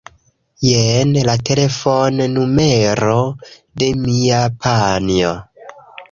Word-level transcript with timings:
Jen 0.67 1.09
la 1.25 1.33
telefonnumero 1.49 3.17
de 3.83 3.89
mia 4.05 4.39
panjo. 4.65 5.35